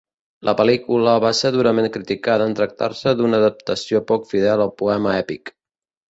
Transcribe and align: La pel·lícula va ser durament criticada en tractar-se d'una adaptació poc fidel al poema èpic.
La 0.47 0.53
pel·lícula 0.59 1.11
va 1.23 1.31
ser 1.39 1.49
durament 1.55 1.87
criticada 1.97 2.47
en 2.51 2.55
tractar-se 2.59 3.13
d'una 3.19 3.39
adaptació 3.43 4.01
poc 4.13 4.25
fidel 4.31 4.65
al 4.65 4.73
poema 4.81 5.13
èpic. 5.19 5.53